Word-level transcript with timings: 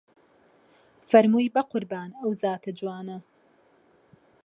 فەرمووی 1.09 1.53
بە 1.55 1.61
قوربان 1.71 2.09
ئەو 2.21 2.31
زاتە 2.41 2.71
جوانە 2.79 3.17